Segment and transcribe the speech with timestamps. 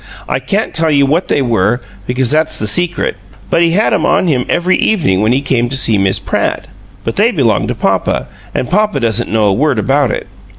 [0.27, 3.17] "I can't tell you what they were, because that's the secret
[3.51, 6.65] but he had 'em on him every evening when he came to see Miss Pratt,
[7.03, 8.25] but they belong to papa,
[8.55, 10.25] an' papa doesn't know a word about it.